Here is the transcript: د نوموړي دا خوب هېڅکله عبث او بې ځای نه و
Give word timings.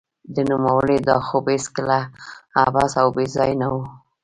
د 0.35 0.37
نوموړي 0.51 0.97
دا 1.07 1.17
خوب 1.27 1.45
هېڅکله 1.55 1.99
عبث 2.63 2.91
او 3.01 3.07
بې 3.15 3.25
ځای 3.35 3.51
نه 3.61 3.67
و 3.73 3.75